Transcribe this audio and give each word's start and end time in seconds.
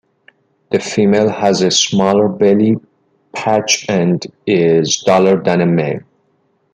The 0.71 0.79
female 0.79 1.29
has 1.29 1.61
a 1.61 1.69
smaller 1.69 2.27
belly 2.27 2.75
patch 3.35 3.85
and 3.87 4.25
is 4.47 4.97
duller 4.97 5.43
than 5.43 5.59
the 5.59 5.67
male. 5.67 5.99